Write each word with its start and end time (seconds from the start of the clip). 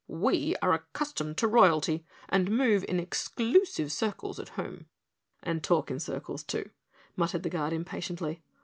"We 0.07 0.55
are 0.63 0.73
accustomed 0.73 1.37
to 1.37 1.47
Royalty 1.47 2.03
and 2.27 2.49
move 2.49 2.83
in 2.89 2.99
exclusive 2.99 3.91
circles 3.91 4.39
at 4.39 4.49
home." 4.57 4.87
"And 5.43 5.63
talk 5.63 5.91
in 5.91 5.99
circles, 5.99 6.41
too," 6.41 6.71
muttered 7.15 7.43
the 7.43 7.51
Guard 7.51 7.71
impatiently. 7.71 8.41